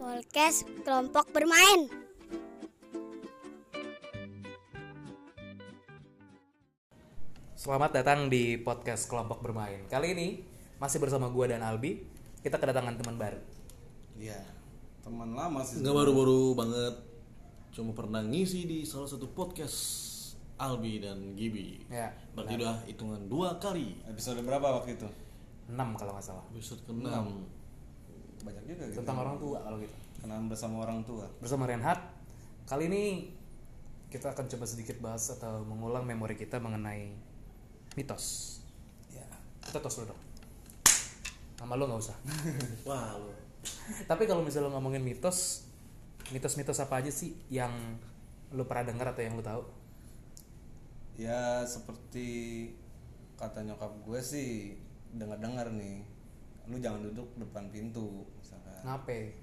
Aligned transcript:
Podcast 0.00 0.64
kelompok 0.80 1.28
bermain. 1.28 1.84
Selamat 7.52 8.00
datang 8.00 8.32
di 8.32 8.56
podcast 8.56 9.04
kelompok 9.12 9.44
bermain. 9.44 9.84
Kali 9.92 10.16
ini 10.16 10.40
masih 10.80 11.04
bersama 11.04 11.28
gua 11.28 11.52
dan 11.52 11.60
Albi. 11.60 12.00
Kita 12.40 12.56
kedatangan 12.56 12.96
teman 12.96 13.20
baru. 13.20 13.44
Iya, 14.16 14.40
teman 15.04 15.36
lama 15.36 15.60
sih. 15.68 15.84
Nggak 15.84 15.92
baru-baru 15.92 16.56
banget 16.56 16.94
Cuma 17.76 17.92
pernah 17.92 18.24
ngisi 18.24 18.64
di 18.64 18.88
salah 18.88 19.04
satu 19.04 19.28
podcast 19.36 19.76
Albi 20.56 20.96
dan 21.04 21.36
Gibi 21.36 21.92
Ya, 21.92 22.08
Berarti 22.32 22.56
udah 22.56 22.76
hitungan 22.88 23.20
dua 23.28 23.60
kali 23.60 24.00
Episode 24.08 24.40
berapa 24.48 24.80
waktu 24.80 24.96
itu? 24.96 25.08
6 25.68 25.76
kalau 26.00 26.16
nggak 26.16 26.24
salah. 26.24 26.44
Episode 26.56 26.88
ke-6 26.88 27.59
Banyak 28.44 28.64
juga 28.64 28.84
gitu. 28.88 28.98
Tentang 29.02 29.18
orang 29.20 29.36
tua 29.36 29.58
kalau 29.60 29.76
gitu. 29.80 29.94
Kenalan 30.20 30.46
bersama 30.48 30.74
orang 30.84 31.00
tua. 31.04 31.26
Bersama 31.40 31.64
Renhat. 31.68 32.00
Kali 32.68 32.86
ini 32.86 33.04
kita 34.10 34.34
akan 34.34 34.50
coba 34.50 34.64
sedikit 34.66 34.98
bahas 34.98 35.30
atau 35.30 35.62
mengulang 35.62 36.02
memori 36.02 36.34
kita 36.34 36.58
mengenai 36.58 37.14
mitos. 37.94 38.58
Ya. 39.14 39.26
Kita 39.62 39.78
tos 39.78 40.02
dulu 40.02 40.10
dong. 40.10 40.20
Nama 41.62 41.72
lo 41.78 41.84
nggak 41.86 42.02
usah. 42.02 42.16
Wah 42.88 43.14
lu 43.20 43.30
Tapi 44.08 44.24
kalau 44.24 44.40
misalnya 44.40 44.72
lo 44.72 44.80
ngomongin 44.80 45.04
mitos, 45.04 45.68
mitos-mitos 46.32 46.80
apa 46.80 47.04
aja 47.04 47.12
sih 47.12 47.36
yang 47.52 47.70
lo 48.50 48.64
pernah 48.64 48.90
dengar 48.90 49.12
atau 49.12 49.22
yang 49.22 49.36
lo 49.36 49.44
tahu? 49.44 49.62
Ya 51.20 51.62
seperti 51.68 52.28
kata 53.36 53.62
nyokap 53.62 53.92
gue 54.04 54.20
sih 54.24 54.80
dengar-dengar 55.12 55.70
nih. 55.70 56.02
Lu 56.70 56.78
jangan 56.78 57.02
duduk 57.02 57.28
depan 57.34 57.66
pintu 57.74 58.24
misalkan. 58.38 58.78
Ngape? 58.86 59.34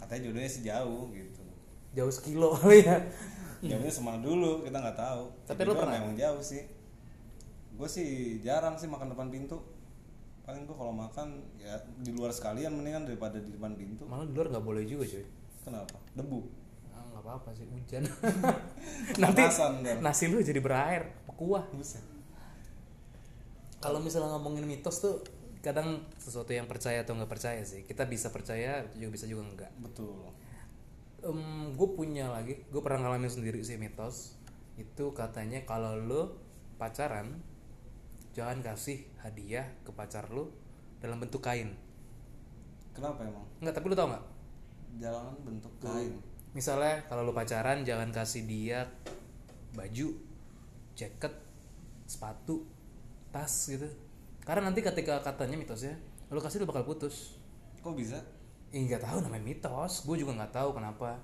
Katanya 0.00 0.20
jodohnya 0.26 0.50
sih 0.50 0.62
jauh 0.64 1.12
gitu. 1.12 1.44
Jauh 1.92 2.12
sekilo 2.12 2.56
kali 2.56 2.80
ya. 2.80 2.96
Jauhnya 3.60 3.92
semana 3.92 4.18
dulu 4.24 4.64
kita 4.64 4.80
nggak 4.80 4.96
tahu. 4.96 5.24
Tapi 5.44 5.60
lu 5.68 5.76
pernah? 5.76 6.00
Memang 6.00 6.16
jauh 6.16 6.40
sih. 6.40 6.64
Gue 7.76 7.88
sih 7.88 8.40
jarang 8.40 8.80
sih 8.80 8.88
makan 8.88 9.12
depan 9.12 9.28
pintu. 9.28 9.60
Paling 10.48 10.64
gue 10.64 10.72
kalau 10.72 10.96
makan 10.96 11.44
ya 11.60 11.76
di 12.00 12.10
luar 12.16 12.32
sekalian 12.32 12.72
mendingan 12.72 13.04
daripada 13.04 13.36
di 13.36 13.52
depan 13.52 13.76
pintu. 13.76 14.08
Malah 14.08 14.24
di 14.24 14.32
luar 14.32 14.48
nggak 14.48 14.64
boleh 14.64 14.82
juga 14.88 15.04
cuy. 15.04 15.24
Kenapa? 15.60 15.96
Debu. 16.16 16.40
Ah, 16.96 17.04
nggak 17.12 17.22
apa-apa 17.22 17.48
sih 17.52 17.68
hujan. 17.68 18.08
Nanti 19.22 19.40
ntar. 19.44 20.00
nasi 20.00 20.32
lu 20.32 20.40
jadi 20.40 20.58
berair, 20.64 21.12
kuah. 21.36 21.68
Buset. 21.76 22.02
Kalau 23.80 24.00
misalnya 24.00 24.36
ngomongin 24.36 24.64
mitos 24.64 25.00
tuh 25.00 25.20
kadang 25.60 26.08
sesuatu 26.16 26.50
yang 26.56 26.64
percaya 26.64 27.04
atau 27.04 27.12
nggak 27.16 27.28
percaya 27.28 27.60
sih. 27.64 27.84
Kita 27.84 28.08
bisa 28.08 28.32
percaya, 28.32 28.84
juga 28.96 29.12
bisa 29.12 29.28
juga 29.28 29.44
enggak. 29.44 29.72
Betul. 29.80 30.32
gue 31.76 31.88
punya 31.92 32.32
lagi, 32.32 32.64
gue 32.72 32.80
pernah 32.80 33.04
ngalamin 33.04 33.28
sendiri 33.28 33.60
sih 33.60 33.76
mitos. 33.76 34.40
Itu 34.80 35.12
katanya 35.12 35.60
kalau 35.68 35.92
lo 36.00 36.40
pacaran, 36.80 37.44
jangan 38.32 38.64
kasih 38.64 39.04
hadiah 39.20 39.68
ke 39.84 39.92
pacar 39.92 40.32
lo 40.32 40.48
dalam 41.04 41.20
bentuk 41.20 41.44
kain. 41.44 41.76
Kenapa 42.96 43.20
emang? 43.28 43.44
Enggak, 43.60 43.74
tapi 43.76 43.86
lo 43.92 43.96
tau 44.00 44.08
nggak? 44.08 44.24
Jangan 44.96 45.34
bentuk 45.44 45.74
kain. 45.76 46.14
Misalnya 46.56 47.04
kalau 47.04 47.28
lo 47.28 47.36
pacaran 47.36 47.84
jangan 47.84 48.08
kasih 48.16 48.48
dia 48.48 48.88
baju, 49.76 50.16
jaket, 50.96 51.34
sepatu, 52.08 52.64
tas 53.28 53.52
gitu. 53.68 53.86
Karena 54.50 54.66
nanti 54.66 54.82
ketika 54.82 55.22
katanya 55.22 55.54
mitosnya, 55.54 55.94
lo 56.26 56.42
kasih 56.42 56.58
lo 56.58 56.66
bakal 56.66 56.82
putus. 56.82 57.38
Kok 57.86 57.94
bisa? 57.94 58.18
Ih 58.74 58.82
nggak 58.82 59.06
tahu 59.06 59.22
namanya 59.22 59.46
mitos, 59.46 60.02
gue 60.02 60.18
juga 60.18 60.34
nggak 60.42 60.50
tahu 60.58 60.74
kenapa. 60.74 61.22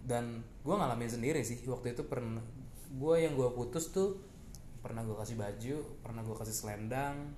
Dan 0.00 0.40
gue 0.64 0.72
ngalamin 0.72 1.12
sendiri 1.12 1.44
sih 1.44 1.60
waktu 1.68 1.92
itu 1.92 2.08
pernah 2.08 2.40
gue 2.88 3.14
yang 3.20 3.36
gue 3.36 3.52
putus 3.52 3.92
tuh 3.92 4.16
pernah 4.80 5.04
gue 5.04 5.12
kasih 5.12 5.36
baju, 5.36 5.76
pernah 6.00 6.24
gue 6.24 6.36
kasih 6.40 6.56
selendang, 6.56 7.36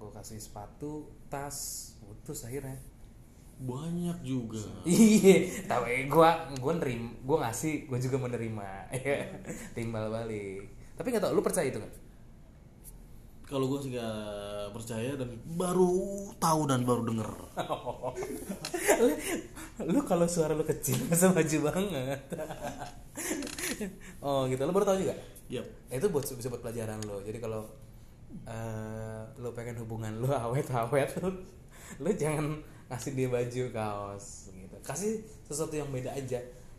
gue 0.00 0.08
kasih 0.16 0.40
sepatu, 0.40 1.04
tas, 1.28 1.92
putus 2.00 2.48
akhirnya. 2.48 2.80
Banyak 3.60 4.24
juga 4.24 4.64
Iya, 4.88 5.68
tahu 5.68 5.84
eh 5.84 6.08
gue 6.08 6.30
gue 6.64 6.72
nerim, 6.80 7.12
gue 7.20 7.36
ngasih, 7.44 7.92
gue 7.92 7.98
juga 8.00 8.16
menerima, 8.24 8.88
timbal 9.76 10.08
balik. 10.08 10.64
Tapi 10.96 11.12
nggak 11.12 11.28
tahu, 11.28 11.36
lu 11.36 11.44
percaya 11.44 11.68
itu 11.68 11.76
nggak? 11.76 12.03
Kalau 13.44 13.68
gue 13.68 13.78
sih 13.84 13.92
gak 13.92 14.72
percaya 14.72 15.20
dan 15.20 15.36
baru 15.44 16.32
tahu 16.40 16.64
dan 16.64 16.80
baru 16.88 17.04
denger. 17.04 17.30
Lu, 19.04 19.10
lu 19.90 20.00
kalau 20.06 20.24
suara 20.24 20.54
lu 20.54 20.62
kecil 20.62 20.96
masa 21.10 21.34
maju 21.34 21.58
banget. 21.66 22.20
oh 24.22 24.46
gitu, 24.46 24.62
lu 24.64 24.72
baru 24.72 24.86
tahu 24.86 24.96
juga? 25.02 25.14
Yap. 25.50 25.66
Itu 25.90 26.08
buat 26.08 26.24
bisa 26.24 26.48
buat 26.48 26.62
pelajaran 26.62 27.02
lo 27.04 27.20
jadi 27.26 27.42
kalau 27.42 27.66
eh, 28.46 29.22
lo 29.42 29.50
pengen 29.52 29.76
hubungan 29.82 30.24
lo 30.24 30.30
awet-awet 30.48 31.10
lo, 31.20 31.30
lo 32.00 32.10
jangan 32.14 32.62
kasih 32.88 33.12
dia 33.18 33.28
baju 33.28 33.62
kaos 33.74 34.54
gitu. 34.54 34.76
Kasih 34.80 35.20
sesuatu 35.44 35.74
yang 35.74 35.90
beda 35.90 36.14
aja. 36.14 36.38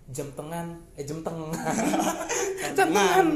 Jam 0.09 0.31
tangan 0.33 0.81
eh 0.95 1.03
jam 1.03 1.19
tangan 1.19 1.51
jam 2.61 2.87
tangan 2.93 3.27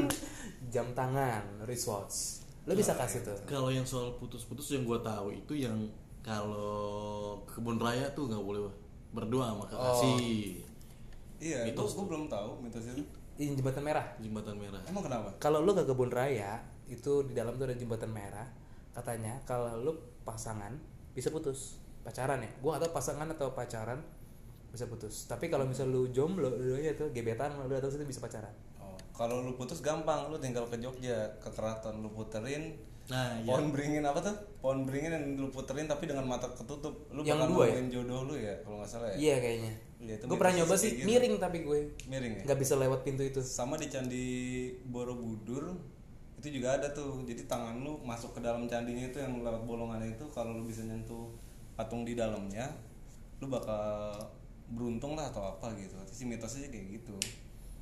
jam 0.70 0.86
tangan 0.94 1.42
wristwatch 1.66 2.39
lo 2.70 2.78
bisa 2.78 2.94
kasih 2.94 3.26
tuh. 3.26 3.34
Kalau 3.50 3.66
yang 3.74 3.82
soal 3.82 4.14
putus-putus 4.22 4.70
yang 4.70 4.86
gue 4.86 4.98
tahu 5.02 5.34
itu 5.34 5.58
yang 5.58 5.74
kalau 6.22 7.42
ke 7.42 7.58
kebun 7.58 7.82
raya 7.82 8.06
tuh 8.14 8.30
nggak 8.30 8.38
boleh 8.38 8.62
berdua 9.10 9.50
sama 9.50 9.66
kekasih 9.66 10.62
Iya, 11.40 11.72
itu 11.72 11.80
gue 11.80 12.04
belum 12.06 12.28
tahu 12.28 12.60
mitos 12.62 12.84
itu. 12.84 13.02
ini 13.40 13.56
jembatan 13.56 13.80
merah. 13.82 14.06
Jembatan 14.20 14.54
merah. 14.54 14.78
Emang 14.86 15.02
kenapa? 15.02 15.32
kalau 15.40 15.64
lo 15.64 15.72
ke 15.72 15.82
kebun 15.88 16.12
raya 16.12 16.60
itu 16.86 17.24
di 17.26 17.32
dalam 17.32 17.56
tuh 17.56 17.66
ada 17.66 17.74
jembatan 17.74 18.12
merah. 18.12 18.46
Katanya 18.94 19.40
kalau 19.48 19.74
lo 19.80 19.92
pasangan 20.22 20.76
bisa 21.16 21.32
putus. 21.34 21.80
Pacaran 22.06 22.44
ya? 22.44 22.50
Gua 22.60 22.76
gak 22.76 22.86
tahu 22.86 22.92
pasangan 22.96 23.26
atau 23.32 23.50
pacaran 23.56 23.98
bisa 24.70 24.86
putus. 24.86 25.26
Tapi 25.26 25.50
kalau 25.50 25.66
misal 25.66 25.90
lu 25.90 26.12
jomblo 26.14 26.52
dua-duanya 26.54 26.94
tuh 26.94 27.10
gebetan 27.10 27.50
lu 27.56 27.72
datang 27.72 27.90
situ 27.90 28.04
bisa 28.06 28.22
pacaran. 28.22 28.52
Oh, 28.52 28.69
kalau 29.20 29.44
lu 29.44 29.52
putus 29.52 29.84
gampang, 29.84 30.32
lu 30.32 30.40
tinggal 30.40 30.64
ke 30.64 30.80
Jogja, 30.80 31.28
ke 31.36 31.52
keraton 31.52 32.00
lu 32.00 32.08
puterin. 32.08 32.72
Nah, 33.12 33.36
iya. 33.36 33.44
Pohon 33.44 33.68
beringin 33.68 34.00
apa 34.06 34.22
tuh? 34.22 34.32
Pohon 34.62 34.88
beringin 34.88 35.12
yang 35.12 35.24
lu 35.36 35.52
puterin 35.52 35.84
tapi 35.84 36.08
dengan 36.08 36.24
mata 36.24 36.48
ketutup. 36.48 36.94
Lu 37.12 37.20
Yang 37.20 37.44
bakal 37.44 37.48
dua 37.52 37.64
ya? 37.68 37.80
jodoh 37.92 38.20
lu 38.24 38.34
ya, 38.38 38.54
kalau 38.64 38.80
nggak 38.80 38.88
salah 38.88 39.08
ya. 39.12 39.16
iya 39.20 39.36
kayaknya 39.36 39.72
Iya, 40.00 40.14
itu 40.16 40.24
gue 40.24 40.38
pernah 40.40 40.54
nyoba 40.56 40.74
sih 40.80 40.90
gitu. 40.96 41.04
miring 41.04 41.36
tapi 41.36 41.58
gue 41.60 41.78
Miring 42.08 42.32
ya. 42.40 42.42
nggak 42.48 42.58
bisa 42.64 42.80
lewat 42.80 43.04
pintu 43.04 43.20
itu 43.20 43.44
Sama 43.44 43.76
di 43.76 43.92
candi 43.92 44.24
Borobudur 44.88 45.76
itu 46.40 46.56
juga 46.56 46.80
ada 46.80 46.88
tuh. 46.88 47.20
Jadi 47.28 47.44
tangan 47.44 47.84
lu 47.84 48.00
masuk 48.00 48.32
ke 48.32 48.40
dalam 48.40 48.64
candinya 48.64 49.04
itu 49.04 49.20
yang 49.20 49.44
lewat 49.44 49.60
bolongan 49.68 50.00
itu 50.00 50.24
kalau 50.32 50.56
lu 50.56 50.64
bisa 50.64 50.88
nyentuh 50.88 51.28
patung 51.76 52.08
di 52.08 52.16
dalamnya, 52.16 52.64
lu 53.40 53.52
bakal 53.52 54.16
beruntung 54.72 55.12
lah 55.12 55.28
atau 55.28 55.52
apa 55.52 55.68
gitu. 55.76 55.92
Si 56.08 56.24
mitosnya 56.24 56.72
kayak 56.72 56.96
gitu. 56.96 57.12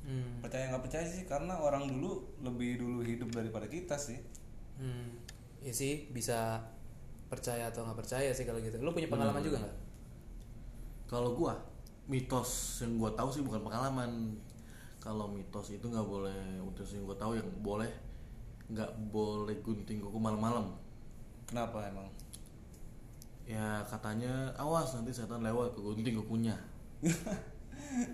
Hmm. 0.09 0.41
Percaya 0.41 0.73
nggak 0.73 0.83
percaya 0.89 1.05
sih 1.05 1.23
karena 1.29 1.53
orang 1.61 1.85
dulu 1.85 2.25
lebih 2.41 2.81
dulu 2.81 3.05
hidup 3.05 3.29
daripada 3.29 3.69
kita 3.69 3.93
sih. 3.95 4.17
Hmm. 4.79 5.11
ya 5.59 5.75
sih 5.75 6.07
bisa 6.15 6.55
percaya 7.27 7.67
atau 7.67 7.83
nggak 7.83 7.99
percaya 7.99 8.31
sih 8.31 8.47
kalau 8.47 8.63
gitu 8.63 8.79
lu 8.79 8.95
punya 8.95 9.11
pengalaman 9.11 9.43
juga 9.43 9.59
nggak 9.59 9.75
Kalau 11.03 11.35
gua 11.35 11.51
mitos 12.07 12.79
yang 12.79 12.95
gua 12.95 13.11
tahu 13.13 13.29
sih 13.29 13.43
bukan 13.45 13.61
pengalaman. 13.61 14.39
Kalau 14.99 15.27
mitos 15.31 15.71
itu 15.71 15.85
nggak 15.85 16.07
boleh 16.07 16.63
mitos 16.63 16.95
yang 16.95 17.03
gua 17.05 17.17
tahu 17.19 17.37
yang 17.37 17.49
boleh 17.61 17.91
nggak 18.69 18.91
boleh 19.09 19.57
gunting 19.61 19.99
kuku 19.99 20.17
malam-malam. 20.17 20.73
Kenapa 21.49 21.81
emang? 21.89 22.05
Ya 23.49 23.81
katanya 23.89 24.53
awas 24.53 24.93
nanti 24.93 25.09
setan 25.09 25.41
lewat 25.41 25.73
ke 25.73 25.79
gunting 25.81 26.17
kukunya. 26.23 26.55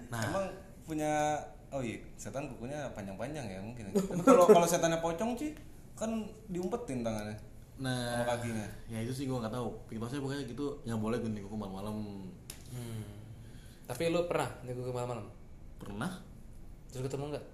Nah. 0.08 0.24
Emang 0.24 0.48
punya 0.88 1.36
oh 1.75 1.83
iya 1.83 2.00
setan 2.16 2.48
kukunya 2.48 2.80
panjang-panjang 2.95 3.44
ya 3.45 3.60
mungkin. 3.60 3.92
Tapi 3.92 4.24
kalau 4.24 4.48
kalau 4.48 4.63
setannya 4.63 5.04
pocong 5.04 5.36
sih 5.36 5.51
kan 5.94 6.24
diumpetin 6.48 7.04
tangannya 7.04 7.36
Nah, 7.75 8.24
sama 8.24 8.39
kakinya. 8.39 8.63
ya 8.88 9.04
itu 9.04 9.12
sih 9.12 9.27
gua 9.27 9.44
nggak 9.44 9.51
tahu. 9.51 9.68
Mitosnya 9.92 10.24
pokoknya 10.24 10.48
gitu 10.48 10.66
nggak 10.88 10.95
boleh 10.95 11.18
gunting 11.19 11.44
kuku 11.44 11.57
malam-malam. 11.60 11.95
hmm. 12.72 13.04
tapi 13.86 14.10
lu 14.10 14.24
pernah 14.25 14.48
nih 14.66 14.74
gue 14.74 14.89
malam-malam 14.89 15.27
Pernah 15.77 16.12
terus 16.89 17.06
ketemu 17.06 17.36
nggak 17.36 17.45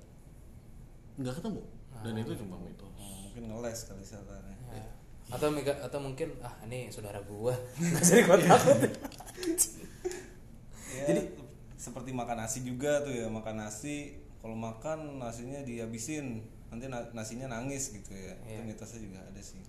nggak 1.20 1.36
ketemu 1.42 1.62
dan 2.02 2.14
itu 2.18 2.32
cuma 2.38 2.56
mitos. 2.62 2.88
Oh, 2.98 3.28
mungkin 3.28 3.44
ngeles 3.50 3.80
kali 3.86 4.02
setannya. 4.02 4.56
Ya. 4.72 4.86
atau 5.32 5.48
atau 5.58 6.00
mungkin 6.00 6.30
ah 6.42 6.54
ini 6.66 6.88
saudara 6.88 7.18
gua 7.26 7.52
nggak 7.78 8.04
jadi 8.08 8.22
gua 8.24 8.38
takut 8.38 8.78
Ya, 10.92 11.04
Jadi 11.08 11.22
seperti 11.80 12.10
makan 12.22 12.38
nasi 12.40 12.62
juga 12.62 13.02
tuh 13.02 13.12
ya, 13.12 13.28
makan 13.28 13.56
nasi. 13.58 14.16
Kalau 14.38 14.54
makan 14.54 15.18
nasinya 15.18 15.62
dihabisin. 15.62 16.42
Nanti 16.70 16.88
na- 16.88 17.10
nasinya 17.12 17.46
nangis 17.48 17.92
gitu 17.92 18.14
ya. 18.14 18.32
Itu 18.44 18.62
mitosnya 18.64 19.00
juga 19.02 19.20
ada 19.22 19.42
sih. 19.42 19.60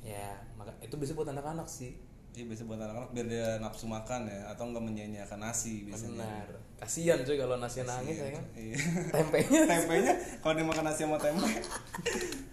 ya 0.00 0.36
maka 0.54 0.68
itu 0.78 0.92
bisa 0.94 1.12
buat 1.12 1.24
anak-anak 1.26 1.64
sih. 1.64 1.96
Iya 2.30 2.44
biasa 2.44 2.62
buat 2.64 2.76
anak-anak 2.76 3.10
biar 3.10 3.26
dia 3.26 3.48
nafsu 3.56 3.86
makan 3.86 4.28
ya 4.28 4.52
atau 4.52 4.68
enggak 4.68 4.84
menyanyiakan 4.84 5.40
nasi 5.40 5.88
biasanya. 5.88 6.20
benar. 6.20 6.48
Kasihan 6.76 7.18
cuy 7.22 7.36
kalau 7.36 7.56
nasi 7.56 7.80
nangis 7.82 8.16
ya 8.16 8.28
kan? 8.30 8.44
Iya. 8.60 8.76
tempenya. 9.08 9.60
Tempenya 9.64 10.12
kalau 10.38 10.54
dia 10.54 10.66
makan 10.66 10.84
nasi 10.84 11.00
sama 11.02 11.16
tempe 11.16 11.48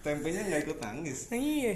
tempenya 0.00 0.40
nggak 0.48 0.60
ikut 0.64 0.78
nangis. 0.80 1.18
Iya. 1.28 1.72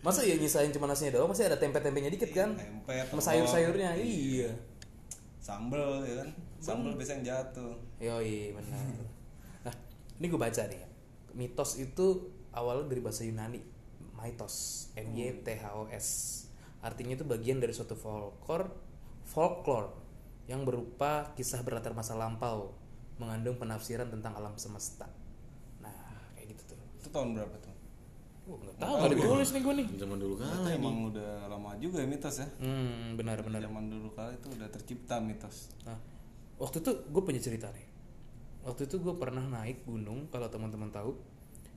Masa 0.00 0.24
ya 0.24 0.34
nyisain 0.34 0.72
cuma 0.72 0.88
nasinya 0.88 1.14
doang 1.14 1.28
masih 1.28 1.46
ada 1.46 1.54
tempe-tempenya 1.54 2.08
dikit 2.08 2.32
kan? 2.32 2.56
Tempe 2.56 2.94
sama 3.06 3.20
sayur-sayurnya 3.22 3.94
iya 3.96 4.50
sambel 5.40 6.04
ya 6.04 6.20
kan 6.20 6.28
sambel 6.60 6.92
biasanya 6.94 7.32
jatuh 7.32 7.72
Yoi 8.00 8.52
benar. 8.52 8.80
Nah, 9.64 9.74
ini 10.20 10.26
gue 10.28 10.40
baca 10.40 10.62
nih. 10.68 10.80
Mitos 11.36 11.76
itu 11.76 12.32
awalnya 12.52 12.88
dari 12.88 13.00
bahasa 13.04 13.28
Yunani, 13.28 13.60
mythos, 14.16 14.88
M 14.96 15.12
Y 15.12 15.44
T 15.44 15.52
H 15.52 15.64
O 15.76 15.84
S. 15.92 16.08
Artinya 16.80 17.12
itu 17.12 17.28
bagian 17.28 17.60
dari 17.60 17.76
suatu 17.76 17.92
folklore, 17.92 18.72
folklore 19.28 19.92
yang 20.48 20.64
berupa 20.64 21.36
kisah 21.36 21.60
berlatar 21.60 21.92
masa 21.92 22.16
lampau, 22.16 22.72
mengandung 23.20 23.60
penafsiran 23.60 24.08
tentang 24.08 24.32
alam 24.32 24.56
semesta. 24.56 25.12
Nah, 25.84 25.92
kayak 26.34 26.56
gitu 26.56 26.72
tuh. 26.72 26.78
itu 27.00 27.08
tahun 27.08 27.32
berapa 27.32 27.56
tuh 27.60 27.69
nggak 28.52 28.76
tahu, 28.76 28.94
nggak 28.96 29.10
ditulis 29.14 29.48
nih 29.50 29.60
gue 29.60 29.74
nih. 29.76 29.86
zaman 29.96 30.16
dulu 30.16 30.34
kala 30.36 30.54
ini 30.60 30.70
emang 30.74 30.96
udah 31.06 31.30
lama 31.46 31.70
juga 31.76 31.96
ya 31.98 32.06
mitos 32.06 32.36
ya 32.36 32.48
Hmm, 32.58 33.14
benar-benar. 33.14 33.60
zaman 33.60 33.84
dulu 33.86 34.08
kala 34.10 34.30
itu 34.32 34.46
udah 34.50 34.68
tercipta 34.68 35.16
mitos 35.18 35.70
Nah, 35.82 35.98
waktu 36.56 36.76
itu 36.78 36.90
gue 37.04 37.22
punya 37.22 37.38
cerita 37.38 37.68
nih. 37.68 37.86
Waktu 38.60 38.84
itu 38.84 38.96
gue 38.98 39.14
pernah 39.14 39.40
naik 39.42 39.84
gunung, 39.84 40.28
kalau 40.28 40.44
teman-teman 40.46 40.88
tahu, 40.88 41.16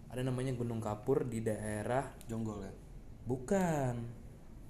ada 0.07 0.19
namanya 0.19 0.51
Gunung 0.51 0.77
Kapur 0.77 1.23
di 1.23 1.39
daerah 1.39 2.03
jonggol 2.25 2.59
ya 2.61 2.73
Bukan. 3.23 3.95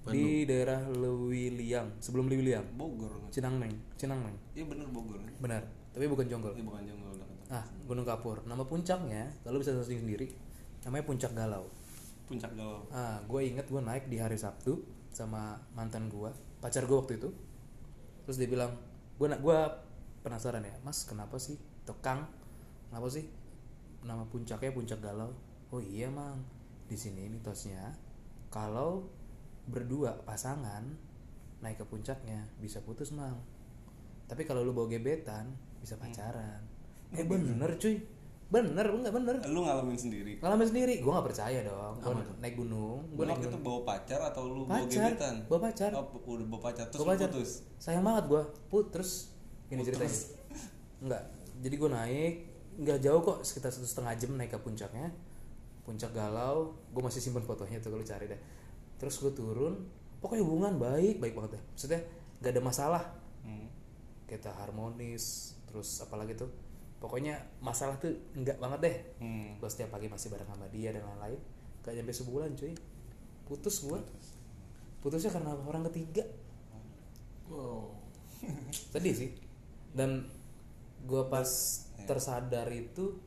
Di 0.04 0.44
daerah 0.44 0.84
Lewiliang, 0.86 1.96
sebelum 1.98 2.28
Lewiliang. 2.28 2.62
Bogor 2.72 3.26
Cinangneng, 3.28 3.72
Cinangneng. 3.94 4.36
iya 4.52 4.62
bener 4.62 4.86
Bogor 4.86 5.18
ya 5.18 5.32
Benar, 5.36 5.62
tapi 5.90 6.04
bukan 6.06 6.28
Jonggol. 6.28 6.52
Iya 6.52 6.62
bukan 6.62 6.82
jonggol. 6.84 7.16
Nah, 7.44 7.64
Gunung 7.84 8.04
Kapur. 8.04 8.40
Nama 8.42 8.62
puncaknya, 8.62 9.28
kalau 9.42 9.58
bisa 9.58 9.72
searching 9.72 10.00
sendiri, 10.00 10.32
namanya 10.82 11.04
Puncak 11.04 11.32
Galau. 11.32 11.66
Puncak 12.24 12.52
galau 12.56 12.84
Ah, 12.90 13.20
gue 13.24 13.40
inget 13.44 13.66
gue 13.68 13.80
naik 13.80 14.08
di 14.08 14.16
hari 14.20 14.36
Sabtu 14.36 14.80
sama 15.14 15.60
mantan 15.76 16.10
gue, 16.10 16.30
pacar 16.58 16.84
gue 16.90 16.96
waktu 16.98 17.22
itu. 17.22 17.30
Terus 18.26 18.36
dia 18.40 18.48
bilang, 18.50 18.74
gue 19.20 19.26
nak 19.30 19.38
gue 19.44 19.58
penasaran 20.26 20.64
ya, 20.64 20.74
Mas 20.82 21.06
kenapa 21.06 21.38
sih 21.38 21.54
Tekang? 21.84 22.26
Kenapa 22.88 23.06
sih 23.12 23.28
nama 24.02 24.24
puncaknya 24.26 24.72
Puncak 24.72 25.00
Galau? 25.04 25.30
Oh 25.68 25.82
iya 25.82 26.08
mang, 26.08 26.40
di 26.88 26.96
sini 26.96 27.28
mitosnya 27.28 27.92
kalau 28.48 29.04
berdua 29.66 30.14
pasangan 30.22 30.84
naik 31.64 31.80
ke 31.80 31.86
puncaknya 31.88 32.44
bisa 32.60 32.78
putus 32.84 33.10
mang. 33.10 33.40
Tapi 34.28 34.44
kalau 34.44 34.62
lu 34.62 34.72
bawa 34.76 34.88
gebetan 34.92 35.52
bisa 35.80 35.96
pacaran. 35.96 36.60
Eh 37.12 37.24
bener 37.24 37.76
cuy, 37.76 38.00
bener 38.54 38.86
enggak 38.86 39.14
bener? 39.18 39.34
lu 39.50 39.60
ngalamin 39.66 39.98
sendiri? 39.98 40.32
Ngalamin 40.38 40.66
sendiri. 40.70 40.94
Gue 41.02 41.10
nggak 41.10 41.26
percaya 41.26 41.58
dong. 41.66 41.94
Gue 41.98 42.14
naik 42.38 42.54
gunung 42.54 42.98
gue 43.10 43.24
lu 43.24 43.26
naik 43.26 43.34
waktu 43.34 43.46
itu 43.50 43.58
gunung. 43.58 43.66
bawa 43.66 43.80
pacar 43.82 44.20
atau 44.30 44.42
lu 44.46 44.62
bawa 44.62 44.86
pacar 44.86 45.10
gebetan? 45.10 45.34
bawa 45.50 45.60
pacar. 45.66 45.90
Oh, 45.98 46.06
udah 46.14 46.46
bawa 46.46 46.60
pacar 46.70 46.84
terus 46.86 47.00
lu 47.02 47.06
pacar. 47.10 47.28
putus? 47.34 47.50
Sayang 47.82 48.04
banget 48.06 48.24
gue 48.30 48.42
put 48.70 48.86
terus 48.94 49.34
gini 49.66 49.82
ceritanya. 49.82 50.14
Nggak 51.02 51.22
jadi 51.66 51.74
gue 51.74 51.90
naik 51.90 52.34
nggak 52.74 52.98
jauh 53.06 53.20
kok 53.22 53.38
sekitar 53.46 53.70
satu 53.74 53.86
setengah 53.86 54.14
jam 54.14 54.30
naik 54.38 54.50
ke 54.54 54.58
puncaknya. 54.62 55.10
Puncak 55.82 56.14
galau 56.14 56.78
gue 56.94 57.02
masih 57.02 57.18
simpen 57.18 57.42
fotonya 57.42 57.82
tuh 57.82 57.90
kalau 57.90 58.06
cari 58.06 58.30
deh. 58.30 58.40
Terus 59.02 59.18
gue 59.18 59.34
turun 59.34 59.74
pokoknya 60.22 60.46
hubungan 60.46 60.74
baik 60.78 61.18
baik 61.18 61.34
banget 61.34 61.58
deh. 61.58 61.62
Maksudnya 61.74 62.00
nggak 62.38 62.52
ada 62.54 62.62
masalah. 62.62 63.04
Hmm. 63.44 63.68
kita 64.24 64.48
harmonis 64.56 65.52
terus 65.68 66.00
apalagi 66.00 66.32
tuh 66.32 66.48
pokoknya 67.04 67.36
masalah 67.60 68.00
tuh 68.00 68.16
enggak 68.32 68.56
banget 68.56 68.80
deh. 68.80 68.96
Hmm. 69.20 69.60
gue 69.60 69.68
setiap 69.68 69.92
pagi 69.92 70.08
masih 70.08 70.32
bareng 70.32 70.48
sama 70.48 70.64
dia 70.72 70.88
dan 70.88 71.04
lain-lain. 71.04 71.36
Gak 71.84 71.92
nyampe 72.00 72.16
sebulan 72.16 72.56
cuy. 72.56 72.72
Putus 73.44 73.84
gue 73.84 74.00
putusnya 75.04 75.28
karena 75.28 75.52
orang 75.52 75.84
ketiga. 75.92 76.24
Wow. 77.52 77.92
Sedih 78.96 79.12
sih. 79.12 79.30
Dan 79.92 80.24
gue 81.04 81.22
pas 81.28 81.44
tersadar 82.08 82.72
itu 82.72 83.20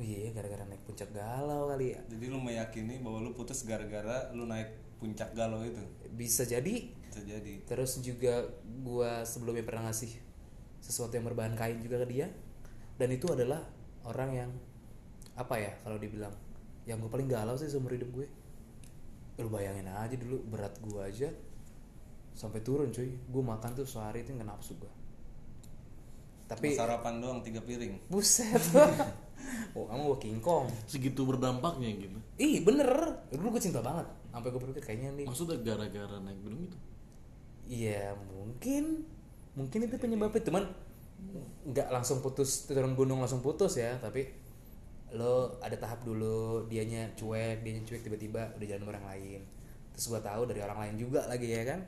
iya 0.00 0.32
gara-gara 0.32 0.64
naik 0.64 0.88
puncak 0.88 1.12
galau 1.12 1.68
kali 1.68 1.92
ya. 1.92 2.00
Jadi 2.08 2.24
lu 2.32 2.40
meyakini 2.40 3.04
bahwa 3.04 3.20
lu 3.20 3.36
putus 3.36 3.68
gara-gara 3.68 4.32
lu 4.32 4.48
naik 4.48 4.72
puncak 4.96 5.36
galau 5.36 5.60
itu? 5.60 5.84
Bisa 6.08 6.48
jadi. 6.48 6.88
Bisa 6.88 7.20
jadi. 7.20 7.68
Terus 7.68 8.00
juga 8.00 8.48
gue 8.64 9.12
sebelumnya 9.28 9.60
pernah 9.60 9.92
ngasih 9.92 10.08
sesuatu 10.80 11.12
yang 11.12 11.28
berbahan 11.28 11.52
kain 11.52 11.84
juga 11.84 12.00
ke 12.00 12.08
dia 12.08 12.28
dan 12.94 13.08
itu 13.10 13.26
adalah 13.30 13.60
orang 14.06 14.30
yang 14.34 14.50
apa 15.34 15.54
ya 15.58 15.72
kalau 15.82 15.98
dibilang 15.98 16.34
yang 16.84 17.00
gue 17.00 17.10
paling 17.10 17.26
galau 17.26 17.58
sih 17.58 17.66
seumur 17.66 17.94
hidup 17.96 18.10
gue. 18.12 18.26
Lu 19.42 19.50
bayangin 19.50 19.90
aja 19.90 20.14
dulu 20.14 20.38
berat 20.46 20.78
gue 20.78 21.00
aja 21.02 21.28
sampai 22.36 22.62
turun 22.62 22.94
cuy. 22.94 23.10
Gue 23.10 23.42
makan 23.42 23.74
tuh 23.74 23.86
sehari 23.88 24.22
itu 24.22 24.30
nggak 24.30 24.46
nafsu 24.46 24.78
gue 24.78 25.04
tapi 26.44 26.76
Cuma 26.76 26.80
sarapan 26.84 27.14
doang 27.20 27.40
tiga 27.40 27.60
piring. 27.64 28.08
Buset. 28.08 28.62
Oh 29.74 29.84
kamu 29.90 30.14
gue 30.14 30.18
King 30.24 30.40
Kong. 30.40 30.70
Segitu 30.88 31.26
berdampaknya 31.26 31.90
gitu. 31.98 32.18
Ih 32.40 32.62
bener. 32.62 33.18
Dulu 33.28 33.58
gue 33.58 33.62
cinta 33.62 33.82
banget. 33.82 34.06
Sampai 34.30 34.48
gue 34.54 34.60
berpikir 34.62 34.82
kayaknya 34.86 35.10
nih 35.20 35.26
maksudnya 35.26 35.58
gara-gara 35.60 36.16
naik 36.22 36.40
gunung 36.40 36.64
itu? 36.64 36.78
Iya 37.68 38.14
mungkin. 38.30 39.04
Mungkin 39.58 39.78
itu 39.84 39.98
penyebabnya. 40.00 40.40
Cuman 40.46 40.64
nggak 41.64 41.88
langsung 41.88 42.20
putus 42.20 42.68
turun 42.68 42.92
gunung 42.92 43.24
langsung 43.24 43.40
putus 43.40 43.80
ya 43.80 43.96
tapi 43.96 44.28
lo 45.14 45.56
ada 45.62 45.78
tahap 45.78 46.02
dulu 46.02 46.66
dianya 46.66 47.06
cuek 47.14 47.62
dianya 47.62 47.82
cuek 47.86 48.02
tiba-tiba 48.02 48.50
udah 48.58 48.66
jalan 48.66 48.82
sama 48.82 48.92
orang 48.98 49.06
lain. 49.14 49.40
Terus 49.94 50.04
gua 50.10 50.20
tahu 50.20 50.42
dari 50.50 50.60
orang 50.60 50.78
lain 50.82 50.94
juga 50.98 51.22
lagi 51.30 51.46
ya 51.46 51.62
kan? 51.62 51.80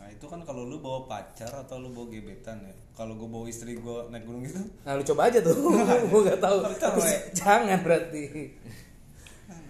Nah 0.00 0.08
itu 0.08 0.24
kan 0.24 0.40
kalau 0.48 0.64
lu 0.64 0.80
bawa 0.80 1.04
pacar 1.04 1.52
atau 1.52 1.76
lu 1.76 1.92
bawa 1.92 2.08
gebetan 2.08 2.56
ya? 2.64 2.72
Kalau 2.96 3.20
gue 3.20 3.28
bawa 3.28 3.44
istri 3.48 3.76
gue 3.76 3.98
naik 4.12 4.24
gunung 4.24 4.44
itu 4.44 4.60
nah 4.84 4.96
lu 4.96 5.04
coba 5.04 5.28
aja 5.28 5.44
tuh. 5.44 5.56
Gua 6.10 6.20
nggak 6.24 6.40
tahu. 6.40 6.56
Jangan 7.36 7.78
berarti. 7.84 8.24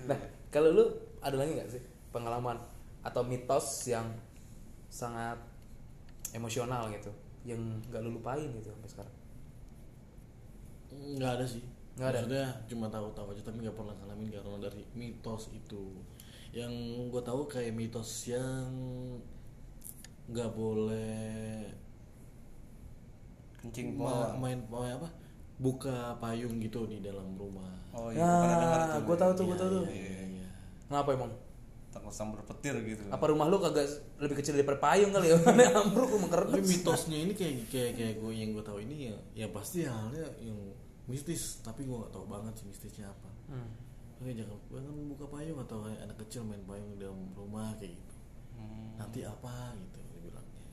Nah 0.06 0.18
kalau 0.54 0.70
lu 0.70 0.84
ada 1.18 1.34
lagi 1.34 1.58
nggak 1.58 1.70
sih 1.70 1.82
pengalaman 2.14 2.58
atau 3.02 3.26
mitos 3.26 3.90
yang 3.90 4.06
sangat 4.90 5.38
emosional 6.34 6.90
gitu 6.94 7.10
yang 7.42 7.60
nggak 7.88 8.00
lu 8.00 8.16
lupain 8.16 8.44
gitu 8.52 8.68
sampai 8.68 8.88
sekarang 8.88 9.16
nggak 10.90 11.32
ada 11.38 11.46
sih 11.46 11.64
Nggak 11.90 12.06
ada? 12.06 12.18
maksudnya 12.22 12.46
cuma 12.66 12.86
tahu-tahu 12.88 13.26
aja 13.30 13.42
tapi 13.42 13.56
nggak 13.60 13.76
pernah 13.76 13.94
ngalamin 13.96 14.28
karena 14.30 14.56
dari 14.60 14.82
mitos 14.92 15.50
itu 15.50 15.84
yang 16.50 16.72
gue 17.08 17.22
tahu 17.22 17.46
kayak 17.46 17.72
mitos 17.72 18.26
yang 18.26 18.66
nggak 20.26 20.50
boleh 20.50 21.66
kencing 23.60 23.92
ma- 23.94 24.32
main 24.34 24.58
main 24.66 24.96
apa 24.96 25.08
buka 25.60 26.16
payung 26.16 26.56
gitu 26.58 26.88
di 26.88 27.04
dalam 27.04 27.36
rumah 27.36 27.68
oh 27.92 28.08
iya 28.08 28.24
Nah, 28.24 28.96
tuh 28.96 29.02
gue 29.04 29.16
tahu 29.18 29.30
tuh, 29.36 29.44
gue 29.44 29.56
Iya, 29.56 29.60
tahu 29.60 29.70
tuh. 29.70 29.84
iya, 29.92 30.20
iya. 30.24 30.48
Kenapa 30.88 31.08
emang? 31.12 31.32
Sambar 32.08 32.40
petir 32.48 32.72
gitu. 32.80 33.04
Apa 33.12 33.28
rumah 33.28 33.44
lu 33.44 33.60
kagak 33.60 33.84
lebih 34.16 34.40
kecil 34.40 34.56
daripada 34.56 34.80
payung 34.80 35.12
kali 35.12 35.28
ya? 35.28 35.36
Ambruk 35.84 36.16
rumah 36.16 36.32
tapi 36.32 36.64
mitosnya 36.64 37.18
ini 37.20 37.36
kayak 37.36 37.68
kayak 37.68 37.92
kayak 38.00 38.14
gue 38.16 38.32
yang 38.32 38.56
gue 38.56 38.64
tahu 38.64 38.80
ini 38.80 39.12
ya 39.12 39.16
ya 39.44 39.46
pasti 39.52 39.84
halnya 39.84 40.24
yang 40.40 40.56
mistis. 41.04 41.60
Tapi 41.60 41.84
gue 41.84 41.92
nggak 41.92 42.12
tahu 42.16 42.24
banget 42.24 42.56
sih 42.56 42.66
mistisnya 42.72 43.12
apa. 43.12 43.30
Hmm. 43.52 43.70
Oke 44.20 44.32
jangan 44.32 44.56
jangan 44.72 44.96
buka 45.12 45.24
payung 45.28 45.58
atau 45.60 45.76
kayak 45.84 46.00
anak 46.00 46.16
kecil 46.24 46.42
main 46.48 46.64
payung 46.64 46.88
di 46.96 46.98
dalam 47.04 47.20
rumah 47.36 47.76
kayak 47.76 47.92
gitu. 47.96 48.16
Hmm. 48.60 48.92
nanti 49.00 49.24
apa 49.24 49.72
gitu 49.72 49.98
dibilangnya 50.12 50.68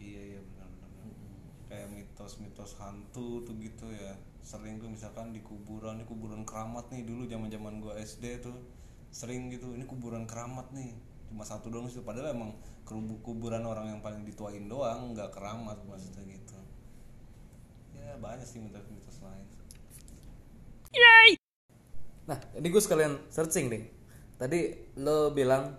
iya 0.00 0.22
iya 0.32 0.40
benar 0.40 0.64
benar 0.72 0.88
benar. 0.96 1.52
kayak 1.68 1.88
mitos-mitos 1.92 2.72
hantu 2.80 3.44
tuh 3.44 3.54
gitu 3.60 3.88
ya. 3.92 4.16
Sering 4.40 4.80
tuh 4.80 4.88
misalkan 4.88 5.36
di 5.36 5.44
kuburan 5.44 6.00
ini 6.00 6.08
kuburan 6.08 6.48
keramat 6.48 6.88
nih 6.88 7.04
dulu 7.04 7.28
zaman 7.28 7.52
zaman 7.52 7.84
gua 7.84 8.00
SD 8.00 8.40
tuh 8.40 8.56
sering 9.08 9.48
gitu 9.52 9.72
ini 9.74 9.84
kuburan 9.88 10.28
keramat 10.28 10.68
nih 10.72 10.94
cuma 11.28 11.44
satu 11.44 11.68
doang 11.68 11.88
sih 11.88 12.00
padahal 12.00 12.32
emang 12.32 12.56
kuburan 13.20 13.64
orang 13.68 13.92
yang 13.92 14.00
paling 14.00 14.24
dituain 14.24 14.64
doang 14.64 15.12
nggak 15.12 15.28
keramat 15.32 15.76
maksudnya 15.84 16.24
gitu 16.24 16.58
ya 17.96 18.16
banyak 18.16 18.46
sih 18.48 18.60
mitos-mitos 18.60 19.20
lain 19.20 19.48
Nah, 22.28 22.36
ini 22.60 22.68
gue 22.68 22.82
sekalian 22.84 23.16
searching 23.32 23.72
nih. 23.72 23.88
Tadi 24.36 24.92
lo 25.00 25.32
bilang 25.32 25.72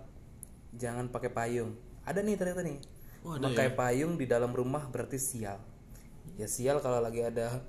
jangan 0.74 1.06
pakai 1.06 1.30
payung. 1.30 1.78
Ada 2.02 2.26
nih 2.26 2.34
ternyata 2.34 2.66
nih. 2.66 2.78
Oh, 3.22 3.38
ada 3.38 3.46
Pakai 3.46 3.70
payung 3.70 4.18
di 4.18 4.26
dalam 4.26 4.50
rumah 4.50 4.90
berarti 4.90 5.14
sial. 5.14 5.62
Ya 6.34 6.50
sial 6.50 6.82
kalau 6.82 6.98
lagi 6.98 7.22
ada 7.22 7.62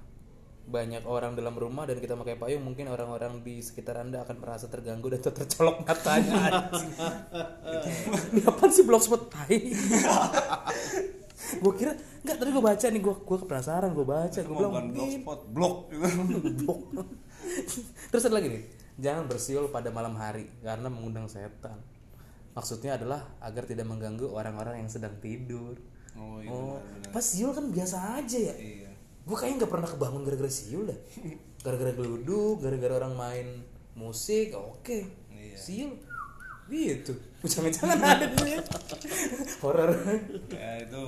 banyak 0.72 1.04
orang 1.04 1.36
dalam 1.36 1.52
rumah 1.54 1.84
dan 1.84 2.00
kita 2.00 2.16
pakai 2.16 2.36
payung 2.36 2.64
mungkin 2.64 2.88
orang-orang 2.88 3.44
di 3.44 3.60
sekitar 3.60 4.00
anda 4.00 4.24
akan 4.24 4.40
merasa 4.40 4.66
terganggu 4.66 5.12
dan 5.12 5.20
ter- 5.20 5.36
tercolok 5.36 5.84
matanya 5.84 6.72
ini 8.32 8.42
apa 8.42 8.64
sih 8.68 8.82
blogspot 8.82 9.28
tai 9.28 9.76
gue 11.52 11.74
kira 11.76 11.92
nggak 12.24 12.38
tadi 12.38 12.50
gue 12.50 12.64
baca 12.64 12.86
nih 12.88 13.02
gue 13.02 13.16
gue 13.18 13.38
penasaran 13.44 13.92
gue 13.92 14.08
baca 14.08 14.40
gue 14.40 14.56
bilang 14.56 14.72
bukan 14.72 14.86
"Ih, 14.88 14.96
blogspot 14.96 15.40
blog 15.52 15.76
Blok. 16.58 16.82
Terus 18.08 18.24
ada 18.24 18.38
lagi 18.38 18.48
nih, 18.48 18.64
jangan 18.96 19.26
bersiul 19.26 19.68
pada 19.68 19.90
malam 19.90 20.16
hari 20.16 20.48
karena 20.62 20.88
mengundang 20.88 21.26
setan. 21.26 21.82
Maksudnya 22.54 22.96
adalah 22.96 23.28
agar 23.40 23.66
tidak 23.66 23.84
mengganggu 23.84 24.30
orang-orang 24.30 24.80
yang 24.80 24.88
sedang 24.88 25.18
tidur. 25.20 25.76
oh 26.14 26.40
iya 26.40 26.48
Oh, 26.48 26.78
pas 27.10 27.20
siul 27.20 27.52
kan 27.52 27.68
biasa 27.68 28.20
aja 28.20 28.40
ya. 28.40 28.56
iya 28.56 28.91
Gue 29.22 29.36
kayaknya 29.36 29.64
nggak 29.64 29.72
pernah 29.72 29.90
kebangun 29.90 30.22
gara-gara 30.24 30.50
siul 30.50 30.84
dah. 30.86 31.00
Gara-gara 31.62 31.94
geluduk, 31.94 32.58
gara-gara 32.60 32.94
orang 32.98 33.14
main 33.14 33.48
musik, 33.94 34.54
oke. 34.54 35.06
Iya. 35.30 35.56
Siul, 35.56 35.92
gitu. 36.68 37.14
Jangan-jangan 37.42 38.00
ada 38.12 38.26
nih. 38.42 38.58
Horor. 39.60 39.92
ya 40.50 40.82
itu 40.82 41.04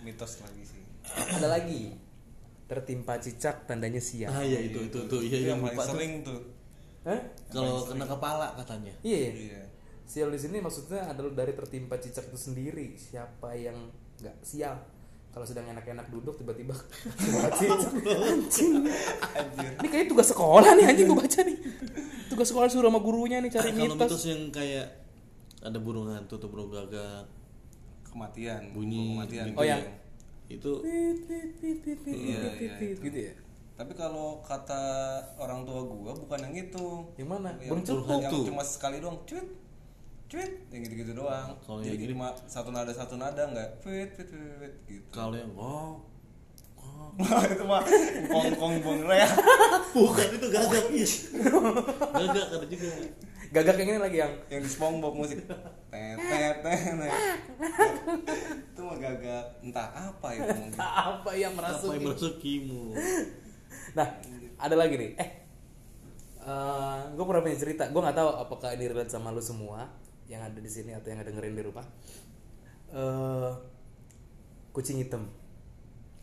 mitos 0.00 0.40
lagi 0.40 0.62
sih 0.64 0.82
ada 1.08 1.48
lagi, 1.48 1.92
tertimpa 2.64 3.16
cicak 3.16 3.64
tandanya 3.64 3.96
sial. 3.96 4.28
ah 4.28 4.44
iya 4.44 4.60
itu 4.60 4.76
itu 4.84 4.98
itu 5.08 5.16
iya 5.24 5.28
itu 5.28 5.36
iya 5.40 5.48
yang 5.52 5.60
paling 5.60 5.72
lupa 5.72 5.82
tuh. 5.84 5.92
sering 5.96 6.12
tuh 6.20 6.40
Hah? 7.04 7.20
kalau 7.48 7.76
kena 7.84 8.04
kepala 8.04 8.46
katanya 8.54 8.92
Iya. 9.00 9.16
iya. 9.16 9.32
iya 9.32 9.62
Sial 10.04 10.28
di 10.28 10.40
sini 10.40 10.56
maksudnya 10.58 11.04
adalah 11.04 11.32
dari 11.34 11.52
tertimpa 11.52 12.00
cicak 12.00 12.32
itu 12.32 12.38
sendiri. 12.40 12.96
Siapa 12.96 13.52
yang 13.52 13.76
nggak 14.16 14.40
sial? 14.40 14.80
Kalau 15.28 15.44
sedang 15.44 15.68
enak-enak 15.68 16.08
duduk 16.08 16.34
tiba-tiba. 16.36 16.74
Anjing. 18.28 18.72
anjir 19.30 19.70
Ini 19.74 19.86
kayaknya 19.86 20.08
tugas 20.08 20.28
sekolah 20.28 20.70
nih 20.74 20.84
anjing 20.86 21.06
gue 21.06 21.18
baca 21.18 21.40
nih. 21.42 21.56
Tugas 22.28 22.46
sekolah 22.46 22.66
suruh 22.66 22.88
sama 22.88 22.98
gurunya 22.98 23.38
nih 23.38 23.50
cari 23.50 23.68
Ah, 23.68 23.74
kalau 23.76 23.94
mitos. 23.94 24.08
mitos 24.08 24.24
yang 24.26 24.42
kayak 24.48 24.86
ada 25.58 25.78
burung 25.78 26.08
hantu 26.08 26.36
atau 26.36 26.48
burung 26.48 26.68
gagak 26.68 27.26
kematian 28.04 28.72
bunyi 28.72 29.14
kematian 29.14 29.46
Oh, 29.52 29.62
yang- 29.62 29.84
itu 30.48 30.70
gitu 32.98 33.18
ya. 33.20 33.34
tapi 33.74 33.92
kalau 33.92 34.40
kata 34.40 34.80
orang 35.36 35.60
tua 35.62 35.84
gua 35.84 36.16
bukan 36.16 36.40
yang 36.40 36.56
itu 36.58 36.86
Yang 37.14 37.28
mana? 37.28 37.52
yang 37.60 37.84
tuh. 37.84 38.44
cuma 38.48 38.64
sekali 38.64 38.96
doang 38.98 39.20
cuit 39.22 39.44
cuit 40.28 40.52
yang 40.68 40.80
gitu-gitu 40.84 41.12
doang. 41.16 41.56
Kalau 41.64 41.80
jadi 41.80 41.96
yang 41.96 42.04
ini- 42.04 42.12
cuma 42.12 42.28
satu 42.44 42.68
nada 42.68 42.92
satu 42.92 43.16
nada 43.16 43.48
nggak 43.48 43.80
fit 43.80 44.12
fit 44.12 44.28
fit, 44.28 44.54
fit, 44.60 44.74
gitu. 44.84 45.08
Kalau 45.08 45.32
yang 45.32 45.48
oh 45.56 46.04
oh 47.18 47.40
itu 47.48 47.64
mah 47.64 47.80
kong 48.28 48.48
kong 48.60 48.74
bong 48.84 49.00
rea 49.08 49.28
bukan 49.96 50.28
itu 50.36 50.46
gagak 50.52 50.86
is. 50.92 51.12
Gagak 51.32 52.44
ada 52.44 52.66
juga. 52.68 52.88
Gagak 53.48 53.80
yang 53.80 53.88
ini 53.96 54.00
lagi 54.04 54.18
yang 54.20 54.32
yang 54.52 54.60
di 54.60 54.68
SpongeBob 54.68 55.16
musik. 55.16 55.40
Tet 55.88 56.16
tet 56.20 56.56
tet 56.60 57.08
itu 58.68 58.80
mah 58.84 58.96
gagak. 59.00 59.44
Entah 59.64 59.88
apa 60.12 60.28
itu 60.36 60.48
mungkin 60.52 60.76
apa 60.76 61.30
yang 61.32 61.52
apa 61.56 61.64
merasuki. 61.72 61.96
yang 61.96 62.04
merasukimu. 62.04 62.82
Nah, 63.96 64.08
ada 64.60 64.76
lagi 64.76 64.94
nih. 65.00 65.12
Eh, 66.48 66.98
gue 67.16 67.24
pernah 67.24 67.40
punya 67.40 67.56
cerita. 67.56 67.88
Gue 67.88 68.00
nggak 68.04 68.16
tahu 68.20 68.28
apakah 68.36 68.76
ini 68.76 68.92
relate 68.92 69.08
sama 69.08 69.32
lu 69.32 69.40
semua 69.40 69.88
yang 70.28 70.40
ada 70.40 70.56
di 70.56 70.68
sini 70.68 70.92
atau 70.92 71.08
yang 71.08 71.20
dengerin 71.20 71.52
di 71.52 71.64
rumah. 71.64 71.86
Eh, 72.90 73.50
kucing 74.70 74.96
hitam. 74.98 75.24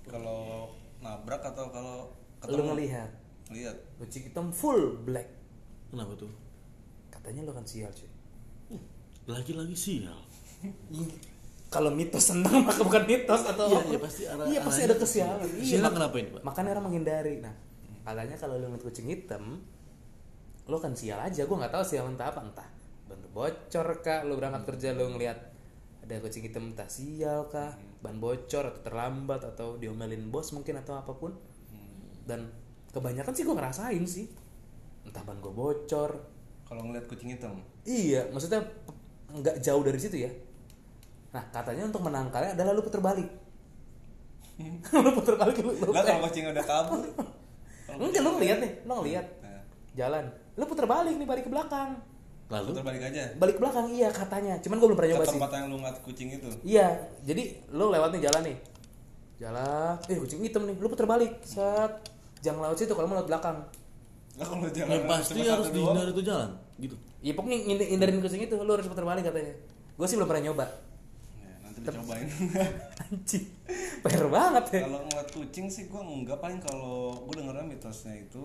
kalau 0.05 0.69
nabrak 1.01 1.41
atau 1.43 1.65
kalau 1.69 2.13
Lu 2.45 2.61
ngelihat 2.63 3.09
lihat 3.49 3.73
kucing 3.97 4.21
hitam 4.23 4.53
full 4.53 5.01
black. 5.01 5.25
kenapa 5.89 6.13
tuh 6.15 6.29
Katanya 7.09 7.41
lu 7.41 7.49
akan 7.49 7.65
sial 7.65 7.89
cuy. 7.89 8.05
lagi-lagi 9.25 9.73
sial 9.73 10.13
Kalau 11.67 11.89
mitos 11.89 12.29
senang 12.29 12.61
maka 12.61 12.79
bukan 12.79 13.01
mitos 13.03 13.41
atau 13.43 13.65
Iya, 13.65 13.77
apa. 13.77 13.89
iya, 13.89 13.97
pasti 13.99 14.23
ada- 14.23 14.45
Iya 14.45 14.59
pasti 14.61 14.81
ada 14.83 14.95
kesialan. 14.95 15.49
Iya. 15.57 15.77
Mak- 15.81 15.93
kenapa 15.93 16.15
ini, 16.15 16.29
Pak? 16.31 16.41
Makanya 16.45 16.69
orang 16.71 16.85
menghindari. 16.85 17.33
Nah, 17.41 17.55
katanya 18.01 18.35
kalau 18.37 18.55
lu 18.55 18.65
ngeliat 18.69 18.85
kucing 18.85 19.07
hitam, 19.09 19.43
lu 20.63 20.77
kan 20.77 20.93
sial 20.93 21.17
aja. 21.17 21.41
Gue 21.43 21.57
nggak 21.57 21.73
tahu 21.73 21.83
sial 21.83 22.05
entah 22.05 22.29
apa 22.29 22.41
entah. 22.41 22.69
Ban 23.05 23.21
bocor 23.33 23.87
kah? 24.01 24.25
Lu 24.25 24.37
berangkat 24.37 24.63
kerja 24.65 24.93
lu 24.93 25.13
ngeliat 25.13 25.37
ada 26.05 26.21
kucing 26.21 26.45
hitam 26.45 26.69
entah 26.73 26.85
sial 26.89 27.49
kah? 27.49 27.73
Ban 28.01 28.17
bocor 28.21 28.69
atau 28.69 28.81
terlambat 28.85 29.41
atau 29.41 29.77
diomelin 29.77 30.29
bos 30.29 30.53
mungkin 30.53 30.77
atau 30.81 30.97
apa 30.97 31.13
pun. 31.17 31.33
Dan 32.25 32.49
kebanyakan 32.93 33.33
sih 33.33 33.45
gue 33.45 33.53
ngerasain 33.53 34.03
sih. 34.05 34.25
Entah 35.05 35.21
ban 35.21 35.37
gue 35.41 35.53
bocor. 35.53 36.33
kalau 36.65 36.81
ngeliat 36.81 37.05
kucing 37.05 37.29
hitam 37.29 37.61
Iya, 37.85 38.25
maksudnya 38.33 38.57
nggak 39.29 39.61
jauh 39.61 39.85
dari 39.85 40.01
situ 40.01 40.25
ya. 40.25 40.31
Nah, 41.29 41.45
katanya 41.53 41.85
untuk 41.85 42.01
menangkalnya 42.01 42.57
adalah 42.57 42.73
lu 42.73 42.81
puter 42.81 43.05
balik. 43.05 43.29
lu 45.05 45.11
puter 45.13 45.37
balik 45.37 45.61
lu. 45.61 45.77
lu 45.77 45.93
lah 45.93 46.01
kalau 46.01 46.25
kucing 46.31 46.49
udah 46.49 46.65
kabur 46.65 47.05
Enggak 47.85 48.21
lu 48.25 48.31
ngeliat 48.41 48.57
nih, 48.65 48.71
lu 48.81 48.93
ngeliat 48.97 49.25
Nah, 49.45 49.61
jalan. 49.93 50.25
Lu 50.57 50.63
puter 50.65 50.89
balik 50.89 51.13
nih 51.13 51.27
balik 51.29 51.43
ke 51.45 51.51
belakang. 51.53 52.01
Lalu 52.45 52.77
putar 52.77 52.85
balik 52.85 53.03
aja 53.03 53.23
Balik 53.35 53.53
ke 53.57 53.61
belakang 53.61 53.85
iya 53.89 54.07
katanya. 54.09 54.53
Cuman 54.61 54.77
gue 54.77 54.87
belum 54.87 54.97
pernah 54.97 55.11
nyoba 55.17 55.25
sih. 55.25 55.33
tempat 55.33 55.49
yang 55.51 55.65
lu 55.67 55.75
ngeliat 55.81 55.97
kucing 56.01 56.29
itu 56.29 56.47
Iya, 56.61 56.87
jadi 57.21 57.43
lu 57.69 57.89
lewat 57.89 58.09
nih 58.13 58.21
jalan 58.25 58.41
nih. 58.45 58.57
Jalan, 59.35 59.95
eh 60.05 60.15
kucing 60.15 60.39
hitam 60.39 60.63
nih, 60.63 60.75
lu 60.77 60.87
puter 60.87 61.03
balik. 61.03 61.41
Set. 61.41 61.91
Jangan 62.39 62.69
lewat 62.69 62.77
situ 62.77 62.93
kalau 62.93 63.07
mau 63.07 63.17
lewat 63.17 63.27
belakang. 63.27 63.57
lah 64.35 64.43
kalau 64.43 64.67
ya 64.67 64.83
jalan 64.83 64.99
pasti 65.07 65.31
cuma 65.31 65.47
harus 65.47 65.69
dihindari 65.71 66.11
itu 66.11 66.19
jalan 66.21 66.49
gitu 66.75 66.95
Iya 67.23 67.31
pokoknya 67.33 67.57
hindarin 67.87 68.19
kucing 68.19 68.43
itu, 68.43 68.51
lu 68.53 68.67
harus 68.69 68.83
puter 68.85 69.01
balik 69.01 69.23
katanya. 69.23 69.55
Gue 69.95 70.05
sih 70.05 70.19
belum 70.19 70.27
pernah 70.27 70.43
nyoba. 70.43 70.65
ya, 71.39 71.51
nanti 71.63 71.79
dicobain 71.79 72.27
Anjing. 73.07 73.45
PR 74.03 74.25
banget 74.27 74.65
ya. 74.69 74.81
kalau 74.83 74.99
ngeliat 75.01 75.29
kucing 75.31 75.65
sih 75.65 75.87
gua 75.87 76.03
enggak 76.03 76.37
paling 76.37 76.59
kalau 76.59 77.15
gua 77.23 77.33
dengernya 77.33 77.65
mitosnya 77.65 78.13
itu 78.19 78.43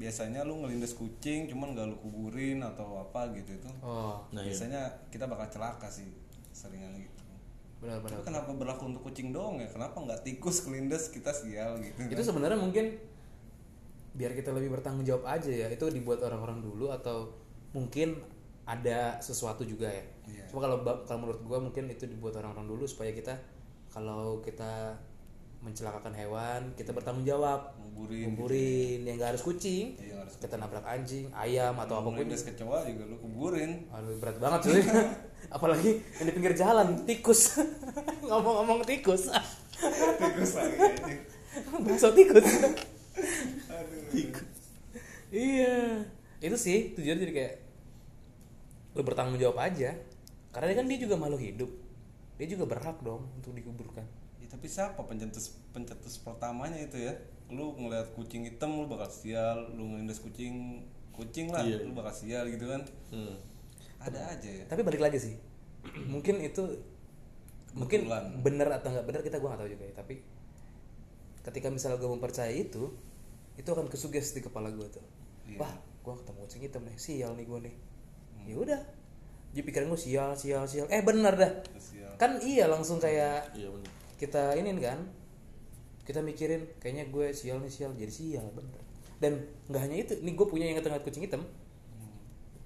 biasanya 0.00 0.48
lu 0.48 0.64
ngelindas 0.64 0.96
kucing 0.96 1.44
cuman 1.44 1.76
gak 1.76 1.84
lu 1.92 1.96
kuburin 2.00 2.64
atau 2.64 3.04
apa 3.04 3.28
gitu 3.36 3.52
itu. 3.52 3.70
Oh, 3.84 4.24
nah 4.32 4.40
iya. 4.40 4.48
Biasanya 4.48 4.80
kita 5.12 5.28
bakal 5.28 5.52
celaka 5.52 5.92
sih 5.92 6.08
seringan 6.56 6.96
gitu. 6.96 7.20
Benar-benar. 7.80 8.20
tapi 8.20 8.22
kenapa 8.24 8.50
berlaku 8.56 8.82
untuk 8.88 9.02
kucing 9.04 9.32
doang 9.32 9.60
ya? 9.60 9.68
Kenapa 9.68 10.00
nggak 10.00 10.24
tikus 10.24 10.64
kelindes 10.64 11.12
kita 11.12 11.32
sial 11.32 11.80
gitu? 11.84 11.96
Itu 12.08 12.24
sebenarnya 12.24 12.56
mungkin 12.56 12.96
biar 14.16 14.32
kita 14.36 14.52
lebih 14.56 14.72
bertanggung 14.72 15.04
jawab 15.04 15.28
aja 15.28 15.52
ya. 15.52 15.68
Itu 15.68 15.92
dibuat 15.92 16.24
orang-orang 16.24 16.64
dulu 16.64 16.92
atau 16.92 17.32
mungkin 17.76 18.20
ada 18.64 19.20
sesuatu 19.20 19.64
juga 19.68 19.88
ya. 19.90 20.04
Iya. 20.30 20.44
cuma 20.46 20.62
kalau 20.62 20.86
kalau 21.02 21.26
menurut 21.26 21.42
gua 21.42 21.58
mungkin 21.58 21.90
itu 21.90 22.06
dibuat 22.06 22.38
orang-orang 22.38 22.70
dulu 22.70 22.84
supaya 22.86 23.10
kita 23.10 23.34
kalau 23.90 24.38
kita 24.38 24.94
mencelakakan 25.60 26.16
hewan 26.16 26.72
kita 26.74 26.90
bertanggung 26.96 27.28
jawab. 27.28 27.76
Nguburin 27.76 28.32
nguburin 28.32 29.00
yang 29.04 29.16
gak 29.20 29.36
harus 29.36 29.44
kucing. 29.44 29.92
Iya, 30.00 30.16
nggak 30.16 30.20
harus 30.24 30.36
kita 30.40 30.56
nabrak 30.56 30.86
anjing 30.88 31.28
ayam 31.36 31.76
atau 31.76 32.00
apa 32.00 32.08
pun. 32.08 32.12
ngelindes 32.16 32.48
kecoa 32.48 32.88
juga 32.88 33.02
lu 33.04 33.16
kuburin. 33.20 33.84
Aduh 33.92 34.16
berat 34.16 34.40
banget 34.40 34.60
cuy. 34.64 34.82
Apalagi 35.56 35.90
yang 36.16 36.26
di 36.28 36.32
pinggir 36.32 36.54
jalan 36.56 37.04
tikus. 37.04 37.60
Ngomong-ngomong 38.28 38.88
tikus. 38.88 39.28
Tikus 40.16 40.52
lagi 40.56 40.76
bakso 41.84 42.08
tikus. 42.14 42.46
Aduh. 43.68 44.44
iya. 45.28 46.04
Itu 46.40 46.56
sih 46.56 46.96
tujuannya 46.96 47.20
jadi 47.28 47.34
kayak 47.36 47.54
lu 48.96 49.02
bertanggung 49.04 49.36
jawab 49.36 49.60
aja. 49.60 49.92
Karena 50.50 50.72
kan 50.72 50.88
dia 50.88 50.98
juga 50.98 51.14
makhluk 51.20 51.42
hidup. 51.42 51.70
Dia 52.40 52.46
juga 52.48 52.64
berhak 52.64 52.96
dong 53.04 53.28
untuk 53.36 53.52
dikuburkan. 53.52 54.02
Ya, 54.02 54.19
tapi 54.50 54.66
siapa 54.66 54.98
pencetus 55.06 55.54
pencetus 55.70 56.18
pertamanya 56.18 56.74
itu 56.82 56.98
ya? 56.98 57.14
Lu 57.54 57.78
ngeliat 57.78 58.10
kucing 58.18 58.42
hitam 58.42 58.82
lu 58.82 58.90
bakal 58.90 59.06
sial. 59.06 59.70
Lu 59.78 59.94
ngelindas 59.94 60.18
kucing 60.18 60.82
kucing 61.14 61.54
lah. 61.54 61.62
Iya. 61.62 61.86
lu 61.86 61.94
bakal 61.94 62.10
sial 62.10 62.50
gitu 62.50 62.66
kan? 62.66 62.82
Hmm. 63.14 63.38
ada 64.00 64.32
aja 64.32 64.48
ya. 64.50 64.64
Tapi 64.66 64.82
balik 64.82 64.98
lagi 64.98 65.18
sih. 65.22 65.34
Mungkin 66.12 66.42
itu 66.42 66.66
mungkin 67.70 68.02
Kebetulan. 68.10 68.24
bener 68.42 68.68
atau 68.74 68.90
nggak 68.90 69.06
bener 69.06 69.20
kita 69.22 69.38
gua 69.38 69.54
nggak 69.54 69.60
tahu 69.62 69.70
juga 69.70 69.84
ya. 69.86 69.94
Tapi 70.02 70.14
ketika 71.40 71.68
misalnya 71.70 71.96
gue 72.02 72.10
mempercayai 72.10 72.56
itu 72.58 72.90
itu 73.56 73.68
akan 73.70 73.86
kesuges 73.86 74.34
di 74.34 74.42
kepala 74.42 74.68
gue 74.74 74.86
tuh. 74.90 75.04
Iya. 75.46 75.56
wah 75.62 75.72
gue 76.00 76.14
ketemu 76.20 76.38
kucing 76.42 76.62
hitam 76.66 76.82
nih 76.84 76.96
sial 76.98 77.32
nih 77.38 77.46
gue 77.46 77.58
nih. 77.70 77.74
Ya 78.50 78.56
udah. 78.58 78.80
Jadi 79.54 79.62
pikiran 79.62 79.86
gue 79.94 80.00
sial 80.00 80.30
sial 80.34 80.64
sial. 80.66 80.90
Eh 80.90 81.04
bener 81.04 81.36
dah. 81.38 81.52
Sial. 81.78 82.12
Kan 82.18 82.42
iya 82.42 82.66
langsung 82.66 82.98
kayak 82.98 83.52
iya 83.54 83.70
benar 83.70 83.99
kita 84.20 84.52
ini 84.60 84.76
kan 84.76 85.08
kita 86.04 86.20
mikirin 86.20 86.68
kayaknya 86.76 87.08
gue 87.08 87.32
sial 87.32 87.56
nih 87.64 87.72
sial 87.72 87.96
jadi 87.96 88.12
sial 88.12 88.52
bener. 88.52 88.82
Dan 89.16 89.48
nggak 89.72 89.80
hanya 89.80 89.96
itu 89.96 90.12
nih 90.20 90.36
gue 90.36 90.46
punya 90.48 90.68
yang 90.68 90.84
tengah 90.84 91.00
kucing 91.00 91.24
hitam. 91.24 91.48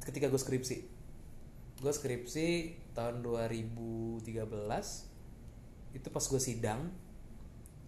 Ketika 0.03 0.27
gue 0.27 0.41
skripsi. 0.41 0.77
Gue 1.79 1.93
skripsi 1.95 2.75
tahun 2.99 3.23
2013 3.23 4.27
itu 5.95 6.09
pas 6.11 6.25
gue 6.27 6.41
sidang 6.43 6.91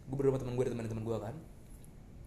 gue 0.06 0.14
berdua 0.14 0.38
temen 0.38 0.54
gue 0.54 0.64
dan 0.70 0.78
teman-teman 0.78 1.02
gue 1.02 1.18
kan. 1.18 1.34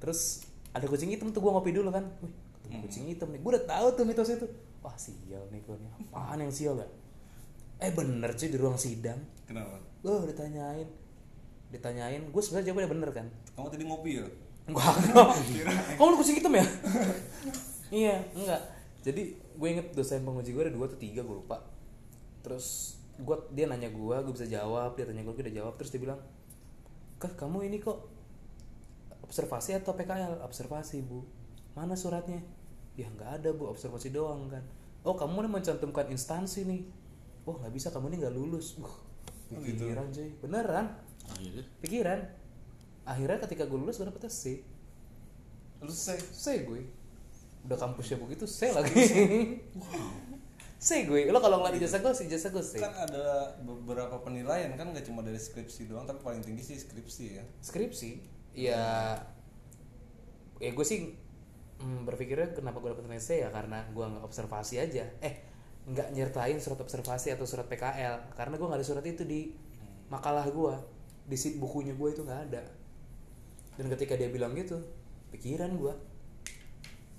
Terus 0.04 0.44
ada 0.76 0.84
kucing 0.92 1.16
hitam 1.16 1.32
tuh 1.32 1.40
gue 1.40 1.52
ngopi 1.56 1.72
dulu 1.72 1.96
kan. 1.96 2.04
Wih, 2.20 2.36
ketemu 2.60 2.78
kucing 2.84 3.06
hitam 3.08 3.32
nih. 3.32 3.40
Gue 3.40 3.52
udah 3.56 3.64
tahu 3.64 3.88
tuh 3.96 4.04
mitos 4.04 4.28
itu 4.28 4.48
wah 4.84 4.96
sial 5.00 5.48
nih 5.56 5.64
gue 5.64 5.76
nih. 5.80 5.90
Apaan 6.12 6.44
yang 6.44 6.52
sial 6.52 6.76
ya? 6.76 6.88
Eh 7.80 7.96
bener 7.96 8.36
cuy 8.36 8.50
di 8.52 8.58
ruang 8.60 8.76
sidang. 8.76 9.24
Kenapa? 9.48 9.80
Gue 10.04 10.28
ditanyain 10.28 10.99
ditanyain 11.70 12.22
gue 12.28 12.42
sebenarnya 12.42 12.74
jawabnya 12.74 12.90
bener 12.90 13.10
kan 13.14 13.26
kamu 13.54 13.68
tadi 13.70 13.84
ngopi 13.86 14.12
ya 14.22 14.28
Enggak. 14.70 14.94
Kamu 15.98 16.14
lu 16.14 16.18
kucing 16.22 16.38
hitam 16.38 16.54
ya? 16.54 16.66
iya, 17.90 18.22
enggak. 18.38 18.62
Jadi 19.02 19.34
gue 19.34 19.68
inget 19.68 19.98
dosen 19.98 20.22
penguji 20.22 20.54
gue 20.54 20.62
ada 20.62 20.70
dua 20.70 20.86
atau 20.86 21.00
tiga 21.02 21.26
gue 21.26 21.36
lupa. 21.42 21.58
Terus 22.46 22.98
gue 23.18 23.34
dia 23.50 23.66
nanya 23.66 23.90
gue, 23.90 24.16
gue 24.22 24.34
bisa 24.34 24.46
jawab. 24.46 24.94
Dia 24.94 25.10
tanya 25.10 25.26
gue, 25.26 25.34
gue 25.34 25.42
udah 25.42 25.56
jawab. 25.58 25.74
Terus 25.82 25.90
dia 25.90 26.02
bilang, 26.06 26.22
kah 27.18 27.34
kamu 27.34 27.66
ini 27.66 27.82
kok 27.82 27.98
observasi 29.26 29.74
atau 29.74 29.98
PKL? 29.98 30.46
Observasi 30.46 31.02
bu. 31.02 31.26
Mana 31.74 31.98
suratnya? 31.98 32.38
Ya 32.94 33.10
nggak 33.10 33.42
ada 33.42 33.50
bu, 33.50 33.74
observasi 33.74 34.14
doang 34.14 34.54
kan. 34.54 34.62
Oh 35.02 35.18
kamu 35.18 35.50
nih 35.50 35.52
mencantumkan 35.60 36.14
instansi 36.14 36.70
nih. 36.70 36.86
Wah 37.50 37.58
nggak 37.58 37.74
bisa, 37.74 37.90
kamu 37.90 38.14
ini 38.14 38.22
nggak 38.22 38.36
lulus. 38.38 38.78
Wah, 38.78 39.10
Oh, 39.50 39.58
gitu. 39.66 39.82
cuy, 39.90 40.30
beneran. 40.46 40.94
Akhirnya? 41.34 41.66
Pikiran. 41.82 42.20
Akhirnya 43.06 43.38
ketika 43.46 43.64
gue 43.66 43.78
lulus 43.80 43.98
gue 43.98 44.08
dapetnya 44.08 44.32
C. 44.32 44.62
lu 45.80 45.88
selesai 45.88 46.20
C 46.36 46.46
gue 46.68 46.84
udah 47.64 47.78
kampusnya 47.80 48.20
begitu 48.20 48.44
C 48.44 48.72
lagi. 48.72 48.94
C 50.86 50.90
gue 51.04 51.28
lo 51.28 51.44
kalau 51.44 51.60
ngeliat 51.60 51.76
ijazah 51.76 52.00
gue 52.00 52.12
ijazah 52.12 52.52
gue 52.52 52.64
C. 52.64 52.80
Kan 52.80 52.96
ada 52.96 53.56
beberapa 53.64 54.16
penilaian 54.24 54.72
kan 54.80 54.92
nggak 54.92 55.08
cuma 55.08 55.24
dari 55.24 55.40
skripsi 55.40 55.92
doang 55.92 56.08
tapi 56.08 56.24
paling 56.24 56.44
tinggi 56.44 56.64
sih 56.64 56.78
skripsi 56.80 57.24
ya. 57.36 57.44
Skripsi? 57.60 58.10
Ya 58.56 58.84
ya 60.60 60.72
gue 60.76 60.86
sih 60.88 61.16
hmm, 61.80 62.04
berpikirnya 62.04 62.52
kenapa 62.56 62.84
gue 62.84 62.92
dapet 62.96 63.08
nilai 63.08 63.24
C 63.24 63.44
ya? 63.44 63.52
Karena 63.52 63.84
gue 63.92 64.04
nggak 64.04 64.24
observasi 64.24 64.80
aja. 64.80 65.04
Eh 65.20 65.50
nggak 65.90 66.14
nyertain 66.14 66.58
surat 66.62 66.80
observasi 66.80 67.34
atau 67.34 67.50
surat 67.50 67.66
PKL 67.66 68.36
karena 68.38 68.56
gue 68.62 68.68
nggak 68.68 68.80
ada 68.80 68.88
surat 68.88 69.06
itu 69.10 69.26
di 69.26 69.52
makalah 70.12 70.46
gue 70.46 70.76
di 71.30 71.38
si 71.38 71.62
bukunya 71.62 71.94
gue 71.94 72.10
itu 72.10 72.26
nggak 72.26 72.42
ada. 72.50 72.66
Dan 73.78 73.86
ketika 73.94 74.18
dia 74.18 74.28
bilang 74.34 74.58
gitu 74.58 74.82
pikiran 75.30 75.78
gue 75.78 75.94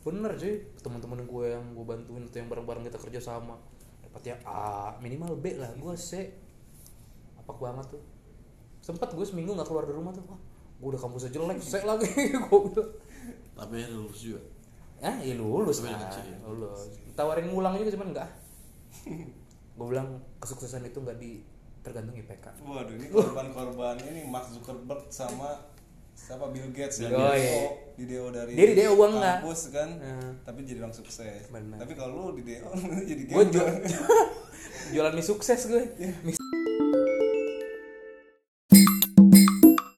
bener 0.02 0.34
cuy. 0.34 0.66
Teman-teman 0.82 1.22
gue 1.24 1.44
yang 1.54 1.64
gue 1.72 1.84
bantuin 1.86 2.26
atau 2.26 2.38
yang 2.42 2.48
bareng-bareng 2.50 2.84
kita 2.90 2.98
kerja 2.98 3.20
sama 3.22 3.54
dapatnya 4.02 4.42
A 4.42 4.98
minimal 4.98 5.38
B 5.38 5.54
lah 5.54 5.70
gue 5.78 5.94
C. 5.94 6.34
Apa 7.38 7.54
banget 7.54 7.94
tuh? 7.94 8.02
Sempet 8.82 9.14
gue 9.14 9.26
seminggu 9.26 9.54
nggak 9.54 9.68
keluar 9.70 9.86
dari 9.86 9.94
rumah 9.94 10.10
tuh 10.10 10.26
wah 10.26 10.40
gue 10.80 10.88
udah 10.96 11.00
kampusnya 11.00 11.30
jelek 11.30 11.60
C 11.62 11.72
lagi 11.88 12.10
gue 12.34 12.60
bilang. 12.74 12.90
Tapi 13.54 13.76
lulus 13.94 14.20
juga? 14.26 14.42
Ah 15.00 15.16
ya 15.22 15.32
lulus 15.38 15.80
Tapi 15.80 15.88
kan 15.88 15.96
dengan 15.96 16.10
C, 16.12 16.18
ya? 16.26 16.36
lulus. 16.44 16.80
Tawarin 17.14 17.46
ngulang 17.48 17.78
juga 17.78 17.94
cuman 17.94 18.08
enggak 18.12 18.30
gue 19.80 19.86
bilang 19.88 20.20
kesuksesan 20.42 20.84
itu 20.84 21.00
nggak 21.00 21.16
di 21.16 21.40
tergantung 21.80 22.14
IPK 22.14 22.46
waduh 22.60 22.92
ini 22.92 23.06
korban-korban 23.08 23.96
ini 24.04 24.20
Mark 24.24 24.48
Zuckerberg 24.48 25.08
sama 25.08 25.56
siapa 26.12 26.48
Bill 26.48 26.68
Gates 26.70 27.00
ya 27.00 27.08
Oh, 27.08 27.32
iya. 27.32 27.72
Di 27.92 28.04
DO 28.06 28.28
dari 28.28 28.52
Dia 28.52 28.66
di 28.66 28.74
DO, 28.74 28.92
gua 28.94 29.08
enggak. 29.10 29.36
kampus 29.40 29.60
kan 29.70 29.88
Hmm. 29.94 30.30
tapi 30.42 30.62
jadi 30.62 30.80
orang 30.80 30.92
sukses 30.92 31.48
Benar. 31.48 31.76
tapi 31.76 31.92
kalau 31.94 32.12
lu 32.28 32.36
di 32.36 32.44
DO 32.46 32.68
jadi 33.10 33.22
gue 33.22 33.32
gembel. 33.46 33.66
jualan 34.92 35.12
mie 35.12 35.22
sukses 35.22 35.60
gue 35.64 35.82
Iya. 35.96 36.12
Mie- 36.22 36.36